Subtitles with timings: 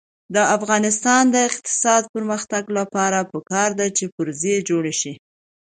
[0.35, 5.13] د افغانستان د اقتصادي پرمختګ لپاره پکار ده چې پرزې جوړې شي.